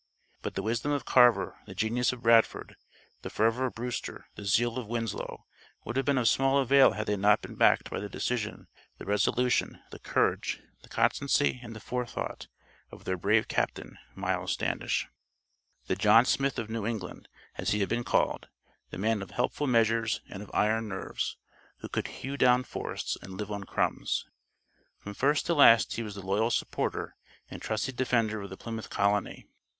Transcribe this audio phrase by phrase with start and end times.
[0.41, 2.75] But the wisdom of Carver, the genius of Bradford,
[3.21, 5.45] the fervor of Brewster, the zeal of Winslow,
[5.85, 8.67] would have been of small avail had they not been backed by the decision,
[8.97, 12.47] the resolution, the courage, the constancy, and the forethought
[12.91, 15.07] of their brave captain, Miles Standish,
[15.85, 17.27] "the John Smith of New England"
[17.59, 18.47] as he has been called,
[18.89, 21.37] the man of helpful measures and of iron nerves,
[21.81, 24.25] who could "hew down forests and live on crumbs."
[24.97, 27.15] From first to last he was the loyal supporter
[27.51, 29.45] and trusty defender of the Plymouth colony.